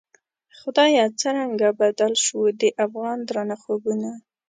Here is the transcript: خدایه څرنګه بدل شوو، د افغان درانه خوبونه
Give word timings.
خدایه 0.57 1.05
څرنګه 1.19 1.69
بدل 1.81 2.13
شوو، 2.23 2.45
د 2.61 2.63
افغان 2.85 3.17
درانه 3.29 3.55
خوبونه 3.61 4.09